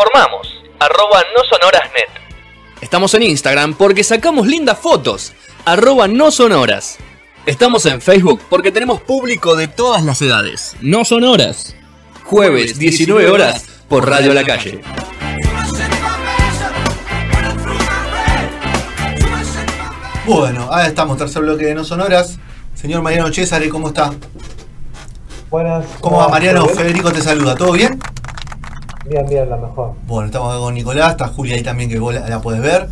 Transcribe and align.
informamos. 0.00 0.62
Arroba 0.78 1.22
no 1.36 1.44
sonorasnet. 1.44 2.08
Estamos 2.80 3.12
en 3.14 3.22
Instagram 3.24 3.74
porque 3.74 4.02
sacamos 4.02 4.46
lindas 4.46 4.78
fotos. 4.78 5.32
Arroba 5.64 6.08
no 6.08 6.30
sonoras. 6.30 6.98
Estamos 7.44 7.84
en 7.86 8.00
Facebook 8.00 8.40
porque 8.48 8.72
tenemos 8.72 9.00
público 9.02 9.56
de 9.56 9.68
todas 9.68 10.02
las 10.04 10.22
edades. 10.22 10.76
No 10.80 11.04
sonoras. 11.04 11.74
Jueves, 12.24 12.78
19 12.78 13.28
horas, 13.28 13.66
por 13.88 14.08
Radio 14.08 14.32
La 14.32 14.44
Calle. 14.44 14.80
Bueno, 20.26 20.62
ahora 20.62 20.86
estamos, 20.86 21.18
tercer 21.18 21.42
bloque 21.42 21.64
de 21.64 21.74
No 21.74 21.82
Sonoras. 21.84 22.38
Señor 22.74 23.02
Mariano 23.02 23.32
César, 23.32 23.66
¿cómo 23.68 23.88
está? 23.88 24.12
Buenas. 25.50 25.84
¿Cómo 26.00 26.18
va 26.18 26.28
Mariano? 26.28 26.66
Federico 26.66 27.10
te 27.10 27.20
saluda, 27.20 27.56
¿todo 27.56 27.72
bien? 27.72 27.98
Bien, 29.10 29.26
bien, 29.28 29.50
la 29.50 29.56
mejor. 29.56 29.94
Bueno, 30.06 30.26
estamos 30.26 30.56
con 30.56 30.72
Nicolás, 30.72 31.10
está 31.10 31.26
Julia 31.26 31.56
ahí 31.56 31.64
también 31.64 31.90
que 31.90 31.98
vos 31.98 32.14
la, 32.14 32.28
la 32.28 32.40
puedes 32.40 32.62
ver. 32.62 32.86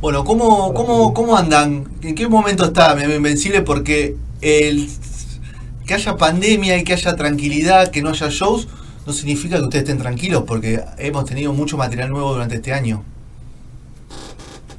Bueno, 0.00 0.24
¿cómo, 0.24 0.74
cómo, 0.74 1.14
¿cómo 1.14 1.36
andan? 1.36 1.84
¿En 2.02 2.16
qué 2.16 2.26
momento 2.26 2.64
está 2.64 2.96
Invencible? 3.00 3.62
Porque 3.62 4.16
el 4.40 4.88
que 5.86 5.94
haya 5.94 6.16
pandemia 6.16 6.76
y 6.76 6.82
que 6.82 6.94
haya 6.94 7.14
tranquilidad, 7.14 7.92
que 7.92 8.02
no 8.02 8.10
haya 8.10 8.26
shows, 8.30 8.66
no 9.06 9.12
significa 9.12 9.58
que 9.58 9.62
ustedes 9.62 9.84
estén 9.84 9.98
tranquilos, 9.98 10.42
porque 10.44 10.80
hemos 10.98 11.24
tenido 11.24 11.52
mucho 11.52 11.76
material 11.76 12.10
nuevo 12.10 12.32
durante 12.32 12.56
este 12.56 12.72
año. 12.72 13.04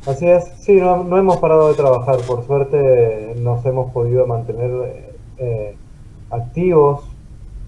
Así 0.05 0.27
es, 0.27 0.43
sí, 0.59 0.73
no, 0.73 1.05
no 1.05 1.17
hemos 1.17 1.37
parado 1.37 1.69
de 1.69 1.75
trabajar, 1.75 2.17
por 2.27 2.45
suerte 2.45 3.35
nos 3.37 3.65
hemos 3.65 3.93
podido 3.93 4.27
mantener 4.27 5.05
eh, 5.37 5.75
activos, 6.29 7.05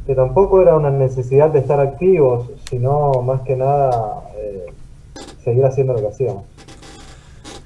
que 0.05 0.15
tampoco 0.15 0.61
era 0.61 0.75
una 0.75 0.89
necesidad 0.89 1.49
de 1.49 1.59
estar 1.59 1.79
activos, 1.79 2.49
sino 2.69 3.21
más 3.21 3.41
que 3.41 3.55
nada 3.55 4.21
eh, 4.37 4.65
seguir 5.43 5.65
haciendo 5.65 5.93
lo 5.93 6.01
que 6.01 6.07
hacíamos. 6.07 6.43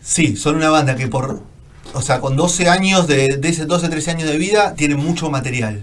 Sí, 0.02 0.36
son 0.36 0.56
una 0.56 0.70
banda 0.70 0.96
que 0.96 1.08
por, 1.08 1.42
o 1.94 2.02
sea, 2.02 2.20
con 2.22 2.36
12 2.36 2.70
años, 2.70 3.08
de, 3.08 3.38
de 3.38 3.50
ese 3.50 3.66
12, 3.66 3.90
13 3.90 4.12
años 4.12 4.30
de 4.30 4.38
vida, 4.38 4.74
tienen 4.76 4.98
mucho 5.00 5.30
material. 5.30 5.82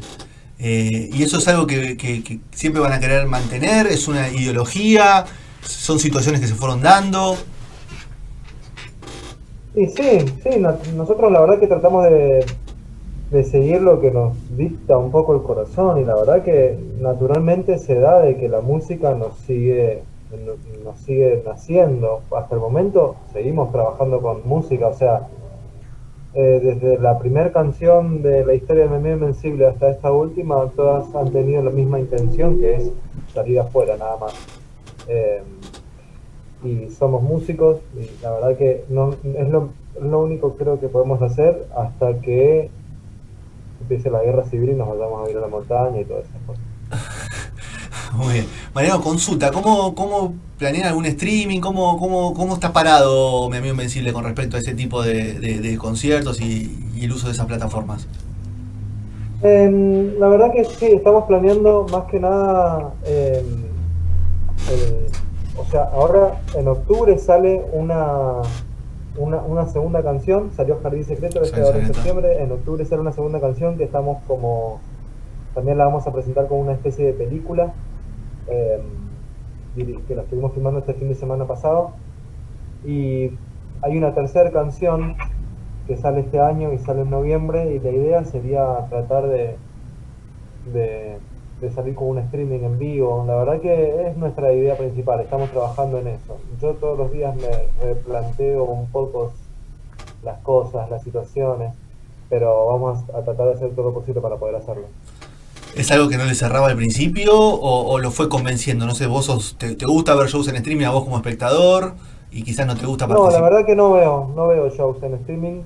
Eh, 0.58 1.10
y 1.12 1.22
eso 1.24 1.38
es 1.38 1.48
algo 1.48 1.66
que, 1.66 1.96
que- 1.96 2.22
que 2.22 2.38
siempre 2.52 2.80
van 2.80 2.92
a 2.92 3.00
querer 3.00 3.26
mantener, 3.26 3.86
es 3.88 4.06
una 4.08 4.28
ideología, 4.30 5.24
son 5.62 5.98
situaciones 5.98 6.40
que 6.40 6.46
se 6.46 6.54
fueron 6.54 6.80
dando. 6.80 7.36
Y 9.74 9.86
sí, 9.88 10.24
sí, 10.42 10.58
no- 10.60 10.78
nosotros 10.96 11.32
la 11.32 11.40
verdad 11.40 11.58
que 11.58 11.66
tratamos 11.66 12.04
de, 12.04 12.46
de 13.34 13.42
seguir 13.42 13.82
lo 13.82 14.00
que 14.00 14.12
nos 14.12 14.32
dicta 14.56 14.96
un 14.96 15.10
poco 15.10 15.34
el 15.34 15.42
corazón 15.42 15.98
y 15.98 16.04
la 16.04 16.14
verdad 16.14 16.44
que 16.44 16.78
naturalmente 17.00 17.78
se 17.78 17.98
da 17.98 18.20
de 18.20 18.36
que 18.36 18.48
la 18.48 18.60
música 18.60 19.12
nos 19.14 19.34
sigue 19.38 20.02
no- 20.30 20.84
nos 20.84 20.98
sigue 21.00 21.42
naciendo. 21.44 22.20
Hasta 22.30 22.54
el 22.54 22.60
momento 22.60 23.16
seguimos 23.32 23.70
trabajando 23.72 24.20
con 24.20 24.46
música, 24.46 24.86
o 24.88 24.94
sea, 24.94 25.28
eh, 26.34 26.60
desde 26.62 26.98
la 26.98 27.18
primera 27.18 27.50
canción 27.52 28.22
de 28.22 28.44
la 28.44 28.54
historia 28.54 28.84
de 28.84 28.90
Memé 28.90 29.12
Invencible 29.12 29.66
hasta 29.66 29.90
esta 29.90 30.10
última, 30.12 30.66
todas 30.74 31.12
han 31.14 31.30
tenido 31.32 31.62
la 31.62 31.70
misma 31.70 31.98
intención 32.00 32.58
que 32.60 32.74
es 32.76 32.90
salir 33.32 33.58
afuera 33.60 33.96
nada 33.96 34.16
más. 34.16 34.34
Eh, 35.08 35.42
y 36.64 36.88
somos 36.90 37.20
músicos 37.22 37.78
y 37.96 38.22
la 38.22 38.30
verdad 38.32 38.56
que 38.56 38.84
no 38.88 39.14
es 39.24 39.48
lo, 39.48 39.68
lo 40.00 40.20
único 40.22 40.54
creo 40.54 40.78
que 40.80 40.88
podemos 40.88 41.20
hacer 41.22 41.66
hasta 41.76 42.14
que 42.20 42.70
empiece 43.84 44.10
la 44.10 44.22
guerra 44.22 44.44
civil 44.44 44.70
y 44.70 44.74
nos 44.74 44.88
vayamos 44.88 45.26
a 45.26 45.30
ir 45.30 45.36
a 45.36 45.40
la 45.40 45.48
montaña 45.48 46.00
y 46.00 46.04
todas 46.04 46.24
esas 46.24 46.40
cosas. 46.46 46.62
Muy 48.14 48.32
bien. 48.34 48.46
Mariano, 48.74 49.00
consulta, 49.02 49.50
¿cómo, 49.50 49.94
cómo 49.94 50.34
planean 50.58 50.86
algún 50.88 51.04
streaming? 51.06 51.60
¿Cómo, 51.60 51.98
cómo, 51.98 52.32
cómo 52.34 52.54
está 52.54 52.72
parado 52.72 53.48
mi 53.50 53.56
amigo 53.56 53.72
Invencible 53.74 54.12
con 54.12 54.24
respecto 54.24 54.56
a 54.56 54.60
ese 54.60 54.74
tipo 54.74 55.02
de, 55.02 55.34
de- 55.34 55.60
de 55.60 55.76
conciertos 55.78 56.40
y, 56.40 56.90
y 56.94 57.04
el 57.04 57.12
uso 57.12 57.26
de 57.26 57.32
esas 57.32 57.46
plataformas? 57.46 58.06
Em, 59.42 60.18
la 60.18 60.28
verdad 60.28 60.52
que 60.52 60.64
sí, 60.64 60.86
estamos 60.86 61.24
planeando 61.24 61.86
más 61.90 62.04
que 62.04 62.18
nada, 62.20 62.94
em, 63.04 63.64
el- 64.70 65.06
o 65.56 65.64
sea, 65.70 65.84
ahora 65.92 66.40
en 66.56 66.66
octubre 66.68 67.18
sale 67.18 67.62
una, 67.72 68.42
una, 69.18 69.38
una 69.42 69.66
segunda 69.66 70.02
canción, 70.02 70.50
salió 70.52 70.80
Jardín 70.82 71.04
Secreto 71.04 71.42
este 71.42 71.60
ahora 71.62 71.78
en 71.78 71.86
septiembre, 71.94 72.42
en 72.42 72.52
octubre 72.52 72.84
sale 72.84 73.00
una 73.00 73.12
segunda 73.12 73.40
canción 73.40 73.76
que 73.76 73.84
estamos 73.84 74.22
como, 74.26 74.80
también 75.54 75.78
la 75.78 75.84
vamos 75.86 76.06
a 76.06 76.12
presentar 76.12 76.48
como 76.48 76.62
una 76.62 76.72
especie 76.72 77.06
de 77.06 77.12
película, 77.12 77.72
diri- 79.76 80.04
que 80.06 80.14
la 80.14 80.22
estuvimos 80.22 80.52
filmando 80.52 80.80
este 80.80 80.94
fin 80.94 81.08
de 81.08 81.14
semana 81.14 81.46
pasado, 81.46 81.92
y 82.84 83.30
hay 83.82 83.96
una 83.96 84.14
tercera 84.14 84.50
canción 84.50 85.16
que 85.86 85.96
sale 85.96 86.20
este 86.20 86.40
año 86.40 86.72
y 86.72 86.78
sale 86.78 87.02
en 87.02 87.10
noviembre 87.10 87.74
y 87.74 87.78
la 87.78 87.90
idea 87.90 88.24
sería 88.24 88.86
tratar 88.88 89.26
de, 89.28 89.56
de, 90.72 91.18
de 91.64 91.72
salir 91.72 91.94
con 91.94 92.08
un 92.08 92.18
streaming 92.18 92.60
en 92.64 92.78
vivo. 92.78 93.24
La 93.26 93.36
verdad 93.36 93.60
que 93.60 94.08
es 94.08 94.16
nuestra 94.16 94.52
idea 94.52 94.76
principal, 94.76 95.20
estamos 95.20 95.50
trabajando 95.50 95.98
en 95.98 96.08
eso. 96.08 96.38
Yo 96.60 96.74
todos 96.74 96.98
los 96.98 97.12
días 97.12 97.34
me 97.36 97.50
replanteo 97.84 98.64
un 98.64 98.90
poco 98.90 99.32
las 100.22 100.38
cosas, 100.40 100.90
las 100.90 101.02
situaciones, 101.02 101.74
pero 102.28 102.66
vamos 102.66 103.00
a 103.14 103.22
tratar 103.22 103.48
de 103.48 103.54
hacer 103.54 103.70
todo 103.74 103.86
lo 103.90 103.94
posible 103.94 104.20
para 104.20 104.36
poder 104.36 104.56
hacerlo. 104.56 104.86
¿Es 105.74 105.90
algo 105.90 106.08
que 106.08 106.16
no 106.16 106.24
le 106.24 106.34
cerraba 106.34 106.68
al 106.68 106.76
principio 106.76 107.36
o, 107.36 107.92
o 107.92 107.98
lo 107.98 108.10
fue 108.10 108.28
convenciendo? 108.28 108.86
No 108.86 108.94
sé, 108.94 109.06
vos 109.06 109.26
sos- 109.26 109.56
te, 109.58 109.74
te 109.74 109.86
gusta 109.86 110.14
ver 110.14 110.28
shows 110.28 110.48
en 110.48 110.56
streaming 110.56 110.84
a 110.86 110.90
vos 110.90 111.04
como 111.04 111.16
espectador 111.16 111.94
y 112.30 112.42
quizás 112.44 112.66
no 112.66 112.76
te 112.76 112.86
gusta 112.86 113.06
No, 113.06 113.14
la 113.14 113.20
participar. 113.20 113.50
verdad 113.52 113.66
que 113.66 113.76
no 113.76 113.92
veo, 113.92 114.30
no 114.34 114.46
veo 114.48 114.68
shows 114.70 115.02
en 115.02 115.14
streaming. 115.14 115.62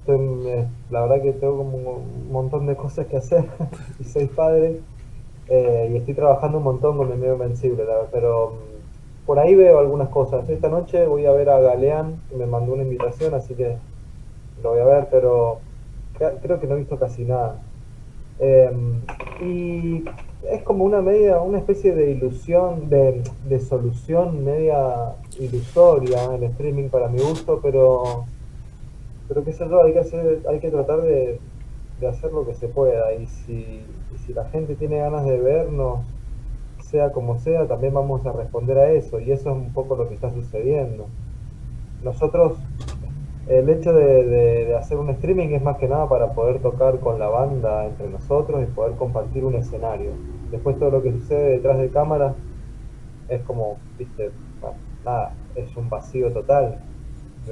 Estoy, 0.00 0.48
eh, 0.48 0.66
la 0.90 1.02
verdad 1.02 1.22
que 1.22 1.32
tengo 1.32 1.58
como 1.58 1.76
un 1.76 2.32
montón 2.32 2.66
de 2.66 2.76
cosas 2.76 3.06
que 3.06 3.18
hacer 3.18 3.44
y 4.00 4.04
soy 4.04 4.26
padre 4.26 4.80
eh, 5.48 5.90
y 5.92 5.96
estoy 5.96 6.14
trabajando 6.14 6.58
un 6.58 6.64
montón 6.64 6.96
con 6.96 7.08
mi 7.10 7.16
medio 7.16 7.34
invencible, 7.34 7.84
pero 8.12 8.50
mm, 8.50 9.26
por 9.26 9.38
ahí 9.38 9.54
veo 9.54 9.78
algunas 9.78 10.08
cosas. 10.08 10.48
Esta 10.48 10.68
noche 10.68 11.06
voy 11.06 11.26
a 11.26 11.32
ver 11.32 11.48
a 11.50 11.60
Galeán, 11.60 12.20
que 12.28 12.36
me 12.36 12.46
mandó 12.46 12.74
una 12.74 12.82
invitación, 12.82 13.34
así 13.34 13.54
que 13.54 13.76
lo 14.62 14.70
voy 14.70 14.80
a 14.80 14.84
ver, 14.84 15.08
pero 15.10 15.58
cre- 16.18 16.34
creo 16.42 16.60
que 16.60 16.66
no 16.66 16.74
he 16.74 16.78
visto 16.78 16.98
casi 16.98 17.24
nada. 17.24 17.56
Eh, 18.40 18.70
y 19.42 20.04
es 20.50 20.62
como 20.62 20.84
una 20.84 21.02
media, 21.02 21.40
una 21.40 21.58
especie 21.58 21.94
de 21.94 22.12
ilusión, 22.12 22.88
de, 22.88 23.22
solución 23.60 24.44
media 24.44 25.14
ilusoria 25.40 26.34
el 26.34 26.44
streaming 26.44 26.88
para 26.88 27.08
mi 27.08 27.18
gusto, 27.20 27.60
pero 27.62 28.24
pero 29.28 29.44
qué 29.44 29.52
sé 29.52 29.68
yo, 29.68 29.82
hay 29.82 29.92
que 29.92 29.98
hacer, 29.98 30.40
hay 30.48 30.58
que 30.58 30.70
tratar 30.70 31.02
de, 31.02 31.38
de 32.00 32.06
hacer 32.06 32.32
lo 32.32 32.46
que 32.46 32.54
se 32.54 32.68
pueda 32.68 33.12
y 33.12 33.26
si, 33.26 33.82
si 34.28 34.34
la 34.34 34.44
gente 34.50 34.74
tiene 34.74 34.98
ganas 34.98 35.24
de 35.24 35.40
vernos, 35.40 36.00
sea 36.82 37.12
como 37.12 37.38
sea, 37.38 37.66
también 37.66 37.94
vamos 37.94 38.26
a 38.26 38.32
responder 38.32 38.76
a 38.76 38.90
eso 38.90 39.18
y 39.20 39.32
eso 39.32 39.48
es 39.50 39.56
un 39.56 39.72
poco 39.72 39.96
lo 39.96 40.06
que 40.06 40.14
está 40.16 40.30
sucediendo. 40.30 41.06
Nosotros, 42.04 42.58
el 43.46 43.70
hecho 43.70 43.94
de, 43.94 44.24
de- 44.24 44.64
de 44.66 44.76
hacer 44.76 44.98
un 44.98 45.08
streaming 45.08 45.48
es 45.54 45.62
más 45.62 45.78
que 45.78 45.88
nada 45.88 46.06
para 46.10 46.34
poder 46.34 46.60
tocar 46.60 47.00
con 47.00 47.18
la 47.18 47.28
banda 47.28 47.86
entre 47.86 48.06
nosotros 48.10 48.62
y 48.62 48.66
poder 48.66 48.96
compartir 48.96 49.46
un 49.46 49.54
escenario. 49.54 50.10
Después 50.50 50.78
todo 50.78 50.90
lo 50.90 51.02
que 51.02 51.12
sucede 51.12 51.52
detrás 51.52 51.78
de 51.78 51.88
cámara 51.88 52.34
es 53.30 53.40
como, 53.44 53.78
viste, 53.98 54.30
bueno, 54.60 54.76
nada, 55.06 55.32
es 55.54 55.74
un 55.74 55.88
vacío 55.88 56.30
total, 56.34 56.80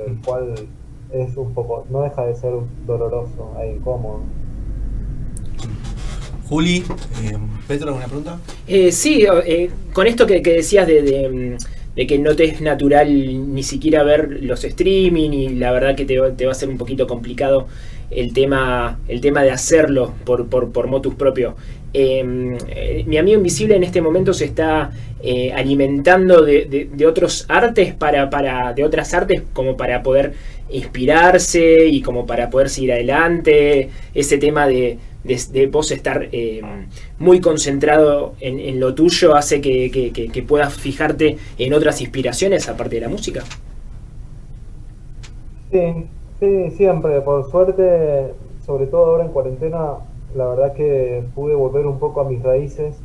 el 0.06 0.20
cual 0.22 0.53
es 1.10 1.36
un 1.38 1.54
poco, 1.54 1.86
no 1.88 2.03
deja 2.03 2.26
de 2.26 2.34
ser 2.34 2.53
doloroso 2.86 3.54
e 3.62 3.72
incómodo. 3.72 4.20
Juli, 6.48 6.84
eh, 7.22 7.37
Petro, 7.66 7.89
¿alguna 7.89 8.07
pregunta? 8.07 8.39
Eh, 8.66 8.93
sí, 8.93 9.27
eh, 9.47 9.71
con 9.93 10.07
esto 10.07 10.27
que, 10.27 10.41
decías 10.41 10.87
de, 10.87 11.57
que 12.07 12.19
no 12.19 12.37
te 12.37 12.45
es 12.45 12.60
natural 12.60 13.54
ni 13.54 13.63
siquiera 13.63 14.03
ver 14.04 14.39
los 14.43 14.63
streaming 14.65 15.31
y 15.31 15.48
la 15.57 15.72
verdad 15.72 15.97
que 15.97 16.04
te, 16.04 16.19
va- 16.19 16.31
te 16.37 16.47
va 16.47 16.53
a 16.53 16.54
ser 16.54 16.69
un 16.69 16.78
poquito 16.78 17.07
complicado 17.07 17.66
el 18.10 18.33
tema, 18.33 19.01
el 19.09 19.21
tema 19.21 19.43
de 19.43 19.51
hacerlo 19.51 20.15
por, 20.25 20.47
por, 20.48 20.71
por 20.71 20.87
motus 20.87 21.15
propio. 21.16 21.57
Eh, 21.93 22.57
eh, 22.69 23.04
mi 23.07 23.16
amigo 23.19 23.39
invisible 23.39 23.75
en 23.75 23.83
este 23.83 24.01
momento 24.01 24.33
se 24.33 24.45
está 24.45 24.93
eh, 25.22 25.53
alimentando 25.53 26.43
de- 26.43 26.89
de 26.93 27.07
otros 27.07 27.47
artes 27.48 27.95
para, 27.95 28.31
para 28.31 28.72
de 28.75 28.84
otras 28.84 29.13
artes 29.15 29.43
como 29.53 29.77
para 29.77 30.03
poder 30.03 30.34
inspirarse 30.71 31.87
y 31.87 32.03
como 32.03 32.27
para 32.27 32.51
poder 32.51 32.69
seguir 32.69 32.93
adelante 32.93 33.89
ese 34.15 34.39
tema 34.39 34.66
de, 34.69 34.98
de, 35.26 35.40
de 35.52 35.66
vos 35.66 35.90
estar 35.90 36.28
eh, 36.32 36.60
muy 37.18 37.40
concentrado 37.40 38.34
en, 38.40 38.80
lo 38.80 38.94
tuyo 38.94 39.34
hace 39.34 39.60
que, 39.60 40.44
puedas 40.46 40.74
fijarte 40.74 41.38
en 41.58 41.74
otras 41.74 42.00
inspiraciones 42.00 42.68
aparte 42.68 42.96
de 42.96 43.00
la 43.02 43.08
música 43.08 43.44
Sí, 45.70 46.08
sí, 46.40 46.70
siempre, 46.72 47.20
por 47.22 47.50
suerte, 47.50 48.34
sobre 48.64 48.86
todo 48.86 49.06
ahora 49.06 49.24
en 49.24 49.32
cuarentena, 49.32 49.98
la 50.34 50.46
verdad 50.48 50.72
que 50.74 51.24
pude 51.34 51.54
volver 51.54 51.86
un 51.86 51.98
poco 51.98 52.20
a 52.20 52.28
mis 52.28 52.42
raíces. 52.42 52.96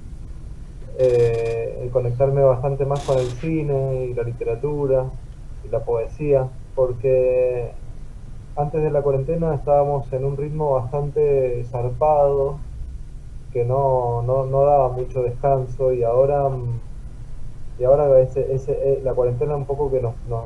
eh, 0.98 1.90
conectarme 1.92 2.42
bastante 2.44 2.86
más 2.86 3.02
con 3.04 3.18
el 3.20 3.28
cine 3.42 4.06
y 4.06 4.14
la 4.14 4.24
literatura 4.24 5.12
y 5.64 5.70
la 5.70 5.84
poesía, 5.86 6.50
porque 6.76 7.72
antes 8.56 8.82
de 8.82 8.92
la 8.92 9.02
cuarentena 9.02 9.56
estábamos 9.56 10.12
en 10.14 10.26
un 10.26 10.38
ritmo 10.38 10.74
bastante 10.74 11.64
zarpado, 11.66 12.58
que 13.54 13.66
no, 13.66 14.22
no, 14.22 14.46
no 14.46 14.62
daba 14.64 14.90
mucho 14.90 15.24
descanso 15.24 15.94
y 15.94 16.04
ahora 16.04 16.50
y 17.80 17.84
ahora 17.84 18.20
ese, 18.20 18.54
ese, 18.54 18.72
eh, 18.72 19.02
la 19.04 19.14
cuarentena 19.14 19.56
un 19.56 19.66
poco 19.66 19.90
que 19.90 20.02
nos, 20.02 20.14
nos 20.30 20.46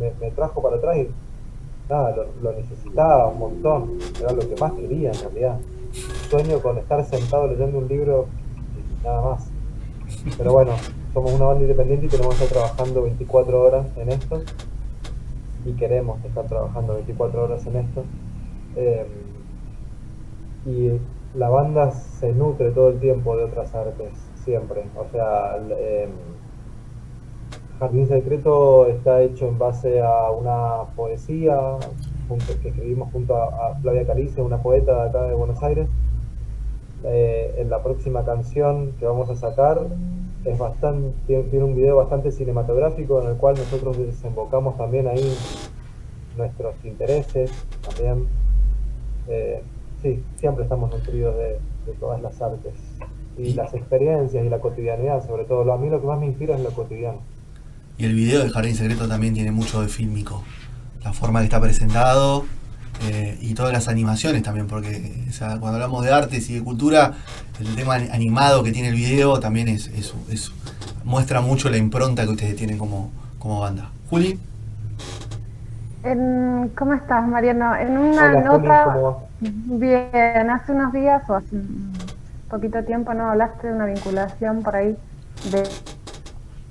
me, 0.00 0.12
me 0.20 0.30
trajo 0.30 0.62
para 0.62 0.76
atrás 0.76 0.96
y 0.96 1.08
nada, 1.88 2.16
lo, 2.16 2.26
lo 2.42 2.56
necesitaba 2.56 3.28
un 3.28 3.38
montón, 3.38 3.98
era 4.20 4.32
lo 4.32 4.40
que 4.40 4.56
más 4.56 4.72
quería 4.72 5.10
en 5.10 5.20
realidad. 5.20 5.58
Sueño 6.30 6.60
con 6.60 6.78
estar 6.78 7.04
sentado 7.04 7.46
leyendo 7.46 7.78
un 7.78 7.88
libro 7.88 8.26
y 8.76 9.04
nada 9.04 9.22
más. 9.22 9.48
Pero 10.36 10.52
bueno, 10.52 10.72
somos 11.12 11.32
una 11.32 11.46
banda 11.46 11.62
independiente 11.62 12.06
y 12.06 12.08
tenemos 12.08 12.34
que 12.36 12.44
estar 12.44 12.58
trabajando 12.58 13.02
24 13.02 13.62
horas 13.62 13.86
en 13.96 14.10
esto. 14.10 14.42
Y 15.66 15.72
queremos 15.72 16.24
estar 16.24 16.46
trabajando 16.46 16.94
24 16.94 17.44
horas 17.44 17.66
en 17.66 17.76
esto. 17.76 18.04
Eh, 18.76 19.06
y 20.64 21.00
la 21.36 21.48
banda 21.48 21.90
se 21.90 22.32
nutre 22.32 22.70
todo 22.70 22.90
el 22.90 23.00
tiempo 23.00 23.36
de 23.36 23.44
otras 23.44 23.74
artes, 23.74 24.12
siempre. 24.36 24.84
O 24.96 25.04
sea, 25.10 25.58
eh, 25.70 26.08
Jardín 27.78 28.06
Secreto 28.06 28.86
está 28.86 29.20
hecho 29.22 29.48
en 29.48 29.58
base 29.58 30.00
a 30.00 30.30
una 30.30 30.94
poesía 30.94 31.58
que 32.62 32.68
escribimos 32.68 33.12
junto 33.12 33.36
a, 33.36 33.74
Flavia 33.82 34.06
Calice, 34.06 34.40
una 34.40 34.62
poeta 34.62 35.02
de 35.02 35.08
acá 35.10 35.22
de 35.24 35.34
Buenos 35.34 35.62
Aires. 35.62 35.88
Eh, 37.04 37.56
en 37.58 37.70
la 37.70 37.82
próxima 37.82 38.24
canción 38.24 38.92
que 38.98 39.06
vamos 39.06 39.28
a 39.28 39.36
sacar 39.36 39.86
es 40.46 40.58
bastante, 40.58 41.12
tiene, 41.26 41.64
un 41.64 41.74
video 41.74 41.96
bastante 41.96 42.30
cinematográfico 42.30 43.20
en 43.20 43.28
el 43.28 43.36
cual 43.36 43.56
nosotros 43.56 43.98
desembocamos 43.98 44.78
también 44.78 45.08
ahí 45.08 45.36
nuestros 46.36 46.74
intereses 46.84 47.50
también. 47.84 48.26
Eh, 49.28 49.62
sí, 50.02 50.22
siempre 50.36 50.64
estamos 50.64 50.90
nutridos 50.90 51.36
de, 51.36 51.58
de 51.86 51.92
todas 51.98 52.22
las 52.22 52.40
artes 52.40 52.74
y 53.36 53.54
las 53.54 53.74
experiencias 53.74 54.44
y 54.44 54.48
la 54.48 54.60
cotidianidad, 54.60 55.26
sobre 55.26 55.44
todo. 55.44 55.70
A 55.72 55.78
mí 55.78 55.90
lo 55.90 56.00
que 56.00 56.06
más 56.06 56.18
me 56.18 56.26
inspira 56.26 56.54
es 56.54 56.62
lo 56.62 56.70
cotidiano. 56.70 57.18
Y 57.98 58.04
el 58.04 58.14
video 58.14 58.42
de 58.42 58.50
Jardín 58.50 58.74
Secreto 58.74 59.08
también 59.08 59.34
tiene 59.34 59.50
mucho 59.50 59.82
de 59.82 59.88
fílmico. 59.88 60.42
La 61.02 61.12
forma 61.12 61.40
que 61.40 61.46
está 61.46 61.60
presentado 61.60 62.44
eh, 63.02 63.38
y 63.40 63.54
todas 63.54 63.72
las 63.72 63.88
animaciones 63.88 64.42
también, 64.42 64.66
porque 64.66 65.24
o 65.28 65.32
sea, 65.32 65.58
cuando 65.58 65.74
hablamos 65.76 66.04
de 66.04 66.12
artes 66.12 66.48
y 66.50 66.54
de 66.54 66.62
cultura, 66.64 67.14
el 67.60 67.74
tema 67.76 67.94
animado 67.94 68.62
que 68.62 68.72
tiene 68.72 68.88
el 68.88 68.94
video 68.94 69.38
también 69.40 69.68
es, 69.68 69.88
es- 69.88 70.14
es- 70.30 70.52
muestra 71.04 71.40
mucho 71.40 71.70
la 71.70 71.76
impronta 71.76 72.24
que 72.24 72.30
ustedes 72.30 72.56
tienen 72.56 72.78
como, 72.78 73.12
como 73.38 73.60
banda. 73.60 73.90
Juli, 74.10 74.38
En- 76.02 76.70
¿Cómo 76.76 76.94
estás, 76.94 77.26
Mariano? 77.26 77.74
En 77.76 77.98
una 77.98 78.36
Hola, 78.36 78.40
nota, 78.44 79.16
bien, 79.40 80.50
hace 80.50 80.72
unos 80.72 80.92
días 80.92 81.28
o 81.28 81.34
hace 81.34 81.56
un 81.56 81.92
poquito 82.48 82.84
tiempo, 82.84 83.12
¿no? 83.14 83.30
Hablaste 83.30 83.68
de 83.68 83.72
una 83.74 83.86
vinculación 83.86 84.62
por 84.62 84.76
ahí 84.76 84.96
de, 85.50 85.68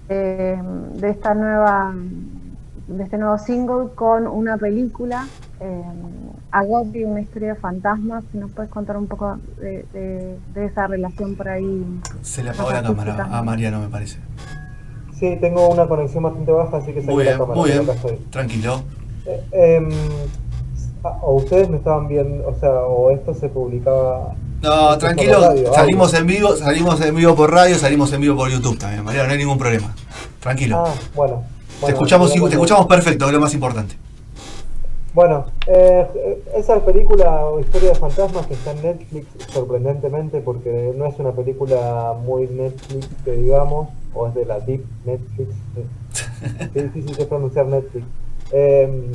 de, 0.07 0.60
de 0.95 1.10
esta 1.10 1.33
nueva, 1.33 1.94
de 2.88 3.04
este 3.04 3.18
nuevo 3.18 3.38
single 3.38 3.89
con 3.95 4.27
una 4.27 4.57
película, 4.57 5.27
eh, 5.60 5.84
Agobi, 6.52 7.04
una 7.04 7.22
historia 7.22 7.54
de 7.54 7.60
fantasmas. 7.60 8.24
Si 8.31 8.38
nos 8.38 8.52
puedes 8.52 8.69
contar 8.72 8.98
un 8.98 9.07
poco 9.07 9.38
de, 9.60 9.86
de- 9.94 10.38
de 10.54 10.66
esa 10.66 10.88
relación 10.88 11.36
por 11.36 11.48
ahí. 11.50 11.86
se 12.22 12.44
le 12.44 12.50
apagó 12.52 12.72
la 12.72 12.84
cámara 12.84 13.28
a 13.31 13.42
Mariano, 13.44 13.80
me 13.80 13.88
parece. 13.90 14.19
Sí, 15.19 15.38
tengo 15.40 15.69
una 15.69 15.88
conexión 15.88 16.24
bastante 16.24 16.52
baja, 16.52 16.78
así 16.78 16.92
que 16.94 17.02
Muy 17.02 17.24
la 17.24 17.38
cámara. 17.38 17.56
muy 17.60 17.72
bien. 17.72 17.86
Tranquilo. 18.31 18.84
Eh, 19.25 19.78
em, 19.78 19.90
o 21.22 21.36
ustedes 21.36 21.69
me 21.69 21.78
estaban 21.78 22.08
viendo, 22.08 22.48
o 22.50 22.56
sea, 22.56 22.72
o 22.81 23.12
esto 23.12 23.34
se 23.34 23.48
publicaba. 23.50 24.34
No, 24.62 24.98
tranquilo, 24.98 25.40
radio, 25.42 25.74
salimos 25.74 26.13
en 26.16 26.25
vivo, 26.28 26.56
salimos 26.56 27.00
en 27.01 27.16
vivo 27.16 27.36
por 27.36 27.51
radio, 27.51 27.78
salimos 27.78 28.12
en 28.13 28.22
vivo 28.22 28.36
por 28.36 28.50
YouTube 28.50 28.78
también, 28.80 29.04
Mariano, 29.04 29.28
no 29.28 29.34
hay 29.34 29.38
ningún 29.40 29.58
problema. 29.58 29.94
Tranquilo. 30.40 30.84
Ah, 30.86 30.94
bueno. 31.16 31.44
te 31.86 31.92
escuchamos, 31.92 32.34
te 32.34 32.40
escuchamos 32.40 32.88
perfecto, 32.88 33.25
que 33.25 33.30
es 33.30 33.34
lo 33.36 33.42
más 33.42 33.54
importante. 33.54 33.96
Bueno, 35.16 35.46
eh, 35.66 36.44
esa 36.56 36.78
película 36.84 37.46
o 37.46 37.62
historia 37.62 37.92
de 37.92 37.96
fantasmas 37.96 38.48
que 38.48 38.54
está 38.54 38.72
en 38.72 38.82
Netflix, 38.82 39.28
sorprendentemente, 39.48 40.42
porque 40.42 40.94
no 40.94 41.06
es 41.06 41.18
una 41.20 41.32
película 41.32 42.14
muy 42.22 42.48
Netflix, 42.48 43.08
que 43.24 43.32
digamos, 43.32 43.88
o 44.14 44.28
es 44.28 44.36
de 44.36 44.44
la 44.44 44.60
Deep 44.60 44.84
Netflix. 45.06 45.56
Qué 46.74 46.84
difícil 46.84 47.16
es 47.18 47.26
pronunciar 47.28 47.66
Netflix. 47.68 48.06
Eh, 48.52 49.10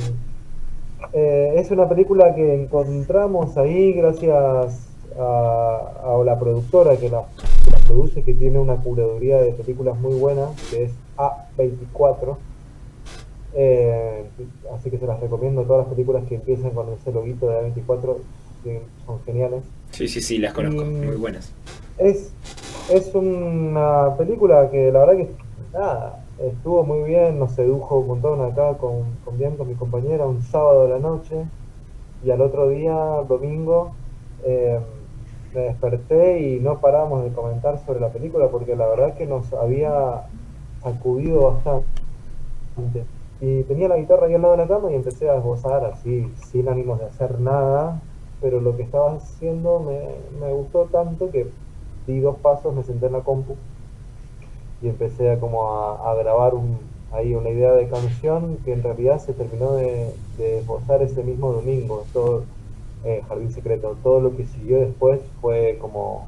eh, 1.13 1.53
es 1.57 1.69
una 1.69 1.87
película 1.87 2.33
que 2.33 2.63
encontramos 2.63 3.55
ahí 3.57 3.93
gracias 3.93 4.89
a, 5.19 5.91
a 6.03 6.23
la 6.25 6.39
productora 6.39 6.97
que 6.97 7.09
la, 7.09 7.25
que 7.63 7.69
la 7.69 7.77
produce, 7.77 8.23
que 8.23 8.33
tiene 8.33 8.57
una 8.57 8.77
curaduría 8.77 9.39
de 9.39 9.51
películas 9.51 9.99
muy 9.99 10.15
buena, 10.15 10.47
que 10.71 10.85
es 10.85 10.91
A24. 11.15 12.37
Eh, 13.53 14.20
así 14.73 14.89
que 14.89 14.97
se 14.97 15.05
las 15.05 15.19
recomiendo. 15.19 15.63
Todas 15.63 15.85
las 15.85 15.93
películas 15.93 16.23
que 16.27 16.35
empiezan 16.35 16.71
con 16.71 16.87
ese 16.93 17.11
loguito 17.11 17.47
de 17.47 17.55
A24 17.55 18.17
que 18.63 18.81
son 19.05 19.21
geniales. 19.23 19.63
Sí, 19.91 20.07
sí, 20.07 20.21
sí, 20.21 20.37
las 20.37 20.53
conozco, 20.53 20.83
muy 20.85 21.15
buenas. 21.15 21.51
Es, 21.97 22.31
es 22.89 23.13
una 23.13 24.15
película 24.17 24.69
que 24.69 24.91
la 24.91 24.99
verdad 24.99 25.17
que 25.17 25.29
nada, 25.73 26.23
estuvo 26.39 26.83
muy 26.83 27.03
bien, 27.09 27.39
nos 27.39 27.51
sedujo 27.53 27.99
un 27.99 28.07
montón 28.07 28.41
acá 28.41 28.77
con, 28.77 29.03
con 29.25 29.37
Bianca, 29.37 29.63
mi 29.63 29.75
compañera, 29.75 30.25
un 30.25 30.41
sábado 30.41 30.83
de 30.83 30.89
la 30.89 30.99
noche 30.99 31.45
y 32.23 32.31
al 32.31 32.41
otro 32.41 32.69
día, 32.69 32.93
domingo, 33.27 33.93
eh, 34.43 34.79
me 35.53 35.61
desperté 35.61 36.39
y 36.41 36.59
no 36.59 36.79
paramos 36.79 37.23
de 37.23 37.31
comentar 37.31 37.83
sobre 37.85 37.99
la 37.99 38.09
película 38.09 38.47
porque 38.49 38.75
la 38.75 38.87
verdad 38.87 39.15
que 39.15 39.25
nos 39.25 39.51
había 39.53 40.23
sacudido 40.81 41.51
bastante. 41.51 43.05
Y 43.41 43.63
tenía 43.63 43.87
la 43.87 43.97
guitarra 43.97 44.27
ahí 44.27 44.35
al 44.35 44.43
lado 44.43 44.55
de 44.55 44.59
la 44.59 44.67
cama 44.67 44.91
y 44.91 44.95
empecé 44.95 45.29
a 45.29 45.37
esbozar 45.37 45.83
así, 45.85 46.31
sin 46.51 46.69
ánimos 46.69 46.99
de 46.99 47.05
hacer 47.05 47.39
nada, 47.39 47.99
pero 48.39 48.61
lo 48.61 48.77
que 48.77 48.83
estaba 48.83 49.13
haciendo 49.13 49.79
me, 49.79 49.99
me 50.39 50.53
gustó 50.53 50.85
tanto 50.85 51.31
que 51.31 51.47
di 52.05 52.19
dos 52.19 52.37
pasos, 52.37 52.73
me 52.73 52.83
senté 52.83 53.07
en 53.07 53.13
la 53.13 53.21
compu 53.21 53.55
y 54.81 54.89
empecé 54.89 55.31
a 55.31 55.39
como 55.39 55.73
a, 55.73 56.15
grabar 56.15 56.53
un, 56.53 56.79
ahí 57.11 57.33
una 57.33 57.49
idea 57.49 57.71
de 57.73 57.87
canción 57.87 58.57
que 58.63 58.73
en 58.73 58.83
realidad 58.83 59.19
se 59.19 59.33
terminó 59.33 59.73
de, 59.73 60.13
de 60.37 60.59
esbozar 60.59 61.01
ese 61.01 61.23
mismo 61.23 61.51
domingo, 61.51 62.03
todo 62.13 62.43
eh, 63.03 63.23
Jardín 63.27 63.51
Secreto. 63.51 63.97
Todo 64.03 64.19
lo 64.19 64.35
que 64.35 64.45
siguió 64.45 64.79
después 64.79 65.21
fue 65.41 65.77
como 65.79 66.27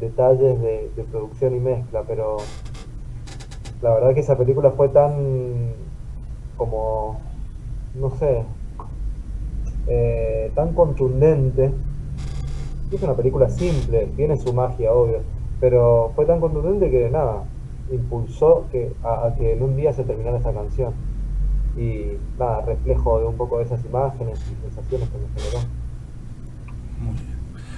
detalles 0.00 0.60
de, 0.60 0.90
de 0.94 1.04
producción 1.04 1.56
y 1.56 1.60
mezcla, 1.60 2.04
pero 2.06 2.38
la 3.82 3.94
verdad 3.94 4.14
que 4.14 4.20
esa 4.20 4.36
película 4.36 4.70
fue 4.70 4.88
tan 4.88 5.72
como, 6.58 7.20
no 7.94 8.10
sé, 8.10 8.44
eh, 9.86 10.52
tan 10.54 10.74
contundente. 10.74 11.72
Es 12.92 13.02
una 13.02 13.14
película 13.14 13.48
simple, 13.48 14.08
tiene 14.16 14.36
su 14.36 14.52
magia, 14.52 14.92
obvio, 14.92 15.20
pero 15.60 16.12
fue 16.14 16.26
tan 16.26 16.40
contundente 16.40 16.90
que 16.90 17.08
nada, 17.10 17.44
impulsó 17.90 18.66
que, 18.70 18.92
a, 19.02 19.32
que 19.36 19.54
en 19.54 19.62
un 19.62 19.76
día 19.76 19.92
se 19.92 20.04
terminara 20.04 20.38
esa 20.38 20.52
canción. 20.52 20.92
Y 21.76 22.18
nada, 22.38 22.62
reflejo 22.62 23.20
de 23.20 23.26
un 23.26 23.36
poco 23.36 23.58
de 23.58 23.64
esas 23.64 23.84
imágenes 23.84 24.40
y 24.40 24.62
sensaciones 24.62 25.08
que 25.08 25.18
me 25.18 25.28
generó. 25.40 25.58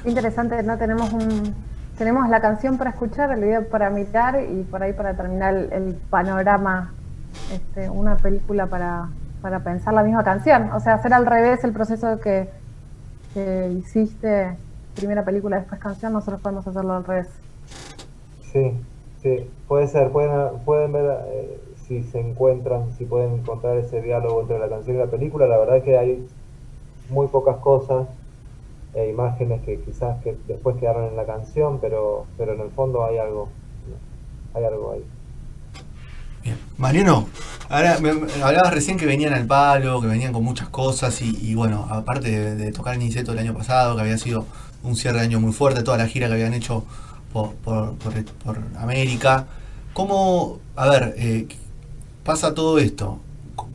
Interesante, 0.04 0.62
no 0.62 0.78
tenemos 0.78 1.12
un 1.12 1.54
tenemos 1.99 2.30
la 2.30 2.40
canción 2.40 2.78
para 2.78 2.90
escuchar, 2.90 3.30
el 3.30 3.42
video 3.42 3.68
para 3.68 3.90
mirar 3.90 4.42
y 4.42 4.62
por 4.62 4.82
ahí 4.82 4.94
para 4.94 5.12
terminar 5.12 5.54
el 5.54 5.94
panorama, 6.08 6.94
este, 7.52 7.90
una 7.90 8.16
película 8.16 8.66
para, 8.66 9.08
para 9.42 9.60
pensar 9.60 9.94
la 9.94 10.02
misma 10.02 10.25
canción. 10.25 10.70
O 10.72 10.80
sea, 10.80 10.94
hacer 10.94 11.12
al 11.14 11.26
revés 11.26 11.64
el 11.64 11.72
proceso 11.72 12.18
que, 12.20 12.49
que 13.34 13.70
hiciste, 13.78 14.56
primera 14.94 15.25
película, 15.25 15.58
después 15.58 15.80
canción, 15.80 16.12
nosotros 16.12 16.40
podemos 16.40 16.66
hacerlo 16.66 16.94
al 16.94 17.04
revés. 17.04 17.28
Sí, 18.52 18.76
sí, 19.22 19.50
puede 19.68 19.87
ser, 19.87 20.10
pueden, 20.10 20.58
pueden 20.64 20.92
ver 20.92 21.18
eh, 21.28 21.60
si 21.87 22.02
se 22.04 22.20
encuentran, 22.20 22.92
si 22.92 23.04
pueden 23.04 23.34
encontrar 23.34 23.76
ese 23.76 24.02
diálogo 24.02 24.42
entre 24.42 24.58
la 24.58 24.68
canción 24.68 24.96
y 24.96 24.99
la 24.99 25.06
película. 25.06 25.46
La 25.46 25.58
verdad 25.58 25.82
que 25.82 25.99
hay 25.99 26.26
muy 27.10 27.28
pocas 27.28 27.56
cosas 27.56 28.06
e 28.94 29.08
imágenes 29.08 29.62
que 29.62 29.80
quizás 29.80 30.20
que 30.22 30.37
después 30.49 30.76
quedaron 30.76 31.04
en 31.04 31.16
la 31.16 31.25
canción, 31.25 31.78
pero, 31.80 32.26
pero 32.37 32.54
en 32.54 32.60
el 32.60 32.70
fondo 32.70 33.04
hay 33.04 33.18
algo, 33.18 33.49
hay 34.54 34.64
algo 34.64 34.92
ahí. 34.92 35.04
Bien. 36.42 36.56
Mariano, 36.78 37.28
ahora 37.68 37.99
me, 38.00 38.11
hablabas 38.42 38.73
recién 38.73 38.97
que 38.97 39.04
venían 39.04 39.35
al 39.35 39.47
palo, 39.47 40.00
que 40.00 40.06
venían 40.06 40.32
con 40.32 40.42
muchas 40.42 40.68
cosas 40.68 41.20
y, 41.20 41.54
bueno, 41.54 41.87
aparte 41.90 42.54
de, 42.56 42.73
tocar 42.73 42.94
el 42.94 43.00
Niceto 43.00 43.32
el 43.32 43.38
año 43.38 43.54
pasado, 43.54 43.94
que 43.94 44.02
había 44.02 44.16
sido 44.16 44.47
un 44.82 44.97
cierre 44.97 45.18
de 45.18 45.25
año 45.25 45.40
muy 45.40 45.52
fuerte, 45.52 45.82
toda 45.82 45.99
la 45.99 46.06
gira 46.06 46.28
que 46.28 46.35
habían 46.35 46.54
hecho 46.54 46.85
por, 47.32 47.52
por, 47.56 47.94
por- 47.97 48.59
América. 48.78 49.47
¿Cómo, 49.92 50.61
a 50.76 50.88
ver, 50.88 51.14
eh, 51.18 51.47
pasa 52.25 52.54
todo 52.54 52.78
esto? 52.78 53.20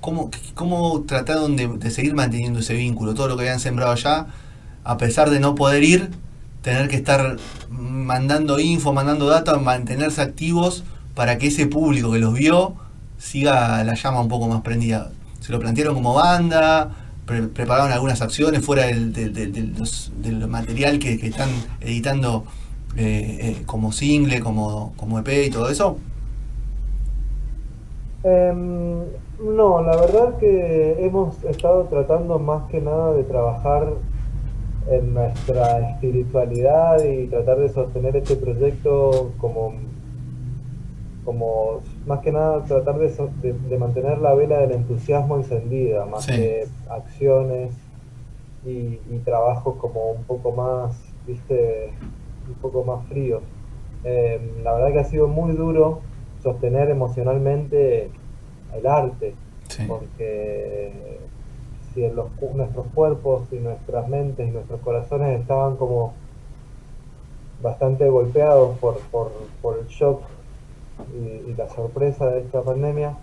¿Cómo, 0.01 0.31
cómo 0.55 1.03
trataron 1.07 1.55
de, 1.55 1.67
de 1.67 1.91
seguir 1.91 2.15
manteniendo 2.15 2.59
ese 2.59 2.73
vínculo? 2.73 3.13
Todo 3.13 3.27
lo 3.27 3.35
que 3.37 3.43
habían 3.43 3.59
sembrado 3.59 3.91
allá, 3.91 4.27
a 4.83 4.97
pesar 4.97 5.29
de 5.29 5.39
no 5.39 5.53
poder 5.55 5.83
ir, 5.83 6.09
tener 6.63 6.87
que 6.87 6.95
estar 6.95 7.37
mandando 7.69 8.59
info, 8.59 8.91
mandando 8.93 9.27
data, 9.27 9.57
mantenerse 9.59 10.21
activos 10.21 10.83
para 11.15 11.37
que 11.37 11.47
ese 11.47 11.67
público 11.67 12.11
que 12.11 12.19
los 12.19 12.33
vio 12.33 12.75
siga 13.17 13.83
la 13.83 13.95
llama 13.95 14.21
un 14.21 14.27
poco 14.29 14.47
más 14.47 14.61
prendida. 14.61 15.11
Se 15.39 15.51
lo 15.51 15.59
plantearon 15.59 15.95
como 15.95 16.13
banda, 16.13 16.91
pre- 17.25 17.47
prepararon 17.47 17.91
algunas 17.91 18.21
acciones 18.21 18.63
fuera 18.65 18.85
del, 18.87 19.13
del- 19.13 20.47
material 20.47 20.99
que, 20.99 21.17
que 21.19 21.27
están 21.27 21.49
editando 21.81 22.45
eh, 22.97 23.37
eh, 23.59 23.63
como 23.65 23.91
single, 23.91 24.39
como, 24.41 24.93
como 24.97 25.19
EP 25.19 25.47
y 25.47 25.49
todo 25.49 25.69
eso. 25.69 25.97
Em, 28.23 29.03
no, 29.39 29.81
la 29.83 29.95
verdad 29.97 30.37
que 30.39 30.95
hemos 31.05 31.43
estado 31.43 31.83
tratando 31.85 32.39
más 32.39 32.69
que 32.71 32.81
nada 32.81 33.13
de 33.13 33.23
trabajar 33.23 33.93
en 34.89 35.13
nuestra 35.13 35.89
espiritualidad 35.91 37.03
y 37.03 37.27
tratar 37.27 37.57
de 37.59 37.69
sostener 37.69 38.15
este 38.15 38.35
proyecto 38.35 39.31
como, 39.37 39.73
como 41.25 41.81
más 42.05 42.19
que 42.19 42.31
nada 42.31 42.63
tratar 42.63 42.97
de, 42.99 43.09
de- 43.41 43.53
de 43.53 43.77
mantener 43.77 44.19
la 44.19 44.33
vela 44.35 44.59
del 44.59 44.71
entusiasmo 44.73 45.37
encendida, 45.37 46.05
más 46.05 46.23
Sí. 46.25 46.31
que 46.33 46.67
acciones 46.89 47.73
y, 48.65 48.99
y 49.09 49.21
trabajos 49.25 49.75
como 49.77 50.11
un 50.11 50.23
poco 50.23 50.51
más, 50.51 50.95
viste, 51.27 51.91
un 52.47 52.53
poco 52.55 52.83
más 52.83 53.05
fríos. 53.07 53.41
Em, 54.03 54.63
la 54.63 54.73
verdad 54.73 54.91
que 54.93 54.99
ha 54.99 55.03
sido 55.05 55.27
muy 55.27 55.53
duro 55.55 56.01
sostener 56.43 56.89
emocionalmente 56.91 58.11
el 58.75 58.85
arte, 58.87 59.33
Sí. 59.67 59.83
porque 59.87 61.17
si 61.93 62.03
en 62.05 62.15
los, 62.15 62.27
nuestros 62.53 62.85
cuerpos 62.93 63.47
y 63.51 63.55
nuestras 63.55 64.07
mentes 64.07 64.47
y 64.47 64.51
nuestros 64.51 64.79
corazones 64.81 65.39
estaban 65.41 65.75
como 65.77 66.13
bastante 67.63 68.07
golpeados 68.09 68.77
por, 68.79 68.99
por, 69.11 69.31
por 69.61 69.79
el 69.79 69.87
shock 69.87 70.21
y, 71.13 71.49
y 71.51 71.55
la 71.57 71.69
sorpresa 71.69 72.27
de 72.29 72.39
esta 72.41 72.61
pandemia, 72.61 73.17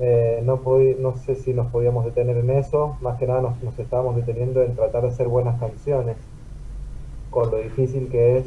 eh, 0.00 0.42
no, 0.44 0.60
no 1.00 1.16
sé 1.16 1.34
si 1.34 1.52
nos 1.52 1.66
podíamos 1.68 2.04
detener 2.04 2.36
en 2.36 2.50
eso, 2.50 2.96
más 3.00 3.18
que 3.18 3.26
nada 3.26 3.40
nos, 3.42 3.62
nos 3.62 3.78
estábamos 3.78 4.14
deteniendo 4.16 4.62
en 4.62 4.76
tratar 4.76 5.02
de 5.02 5.08
hacer 5.08 5.26
buenas 5.28 5.58
canciones, 5.58 6.16
con 7.30 7.50
lo 7.50 7.58
difícil 7.58 8.08
que 8.08 8.38
es 8.38 8.46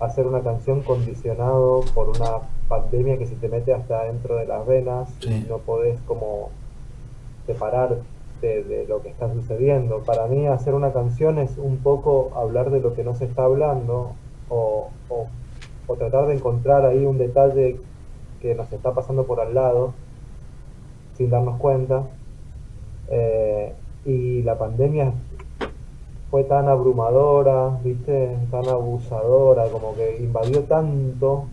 hacer 0.00 0.26
una 0.26 0.40
canción 0.40 0.80
condicionado 0.82 1.82
por 1.94 2.08
una 2.08 2.40
pandemia 2.68 3.16
que 3.18 3.26
se 3.26 3.36
te 3.36 3.48
mete 3.48 3.72
hasta 3.72 4.04
dentro 4.04 4.36
de 4.36 4.46
las 4.46 4.66
venas 4.66 5.08
Sí. 5.20 5.44
y 5.46 5.48
no 5.48 5.58
podés 5.58 6.00
como 6.06 6.50
separarte 7.46 8.02
de 8.42 8.86
lo 8.88 9.02
que 9.02 9.08
está 9.10 9.32
sucediendo. 9.32 10.00
Para 10.00 10.26
mí 10.26 10.46
hacer 10.48 10.74
una 10.74 10.92
canción 10.92 11.38
es 11.38 11.56
un 11.58 11.76
poco 11.78 12.32
hablar 12.34 12.70
de 12.70 12.80
lo 12.80 12.94
que 12.94 13.04
no 13.04 13.14
se 13.14 13.24
está 13.26 13.44
hablando 13.44 14.12
o, 14.48 14.88
o- 15.08 15.26
o 15.86 15.96
tratar 15.96 16.26
de 16.26 16.34
encontrar 16.34 16.84
ahí 16.86 17.04
un 17.04 17.18
detalle 17.18 17.80
que 18.40 18.54
nos 18.54 18.72
está 18.72 18.92
pasando 18.92 19.24
por 19.24 19.40
al 19.40 19.54
lado 19.54 19.94
sin 21.16 21.30
darnos 21.30 21.58
cuenta. 21.58 22.04
Eh, 23.08 23.72
y 24.04 24.42
la 24.42 24.58
pandemia 24.58 25.12
fue 26.30 26.44
tan 26.44 26.68
abrumadora, 26.68 27.78
viste, 27.84 28.36
tan 28.50 28.66
abusadora, 28.68 29.66
como 29.66 29.94
que 29.94 30.16
invadió 30.18 30.62
tanto, 30.64 31.44